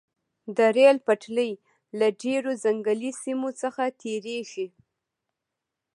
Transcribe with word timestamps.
د 0.57 0.59
ریل 0.75 0.97
پټلۍ 1.07 1.51
له 1.99 2.07
ډیرو 2.23 2.51
ځنګلي 2.63 3.11
سیمو 3.23 3.49
څخه 3.61 3.83
تیریږي 4.01 4.67